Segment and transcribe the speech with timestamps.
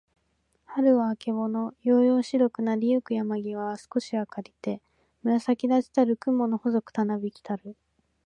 [0.65, 1.75] 春はるは、あけぼの。
[1.83, 4.81] やうやうしろくなりゆく山やまぎは、すこし明あかりて、
[5.21, 7.75] 紫むらさきだちたる雲くもの、細ほそくたなびきたる。